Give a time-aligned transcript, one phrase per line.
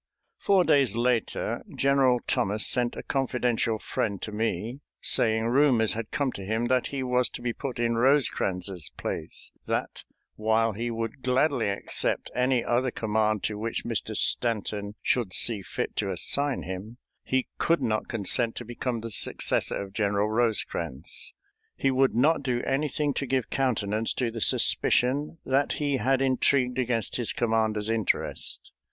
[0.39, 6.31] Four days later General Thomas sent a confidential friend to me, saying rumors had come
[6.31, 10.03] to him that he was to be put in Rosecrans's place; that,
[10.37, 14.15] while he would gladly accept any other command to which Mr.
[14.17, 19.79] Stanton should see fit to assign him, he could not consent to become the successor
[19.79, 21.31] of General Rosecrans.
[21.75, 26.79] He would not do anything to give countenance to the suspicion that he had intrigued
[26.79, 28.71] against his commander's interest.